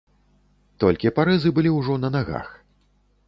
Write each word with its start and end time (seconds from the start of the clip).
Толькі 0.83 1.11
парэзы 1.19 1.49
былі 1.57 1.73
ўжо 1.75 1.97
на 2.05 2.09
нагах. 2.17 2.49